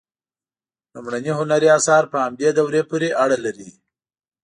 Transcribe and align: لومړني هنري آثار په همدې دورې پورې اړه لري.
لومړني 0.93 1.31
هنري 1.39 1.67
آثار 1.77 2.03
په 2.11 2.17
همدې 2.25 2.49
دورې 2.57 2.81
پورې 2.89 3.09
اړه 3.23 3.37
لري. 3.45 3.69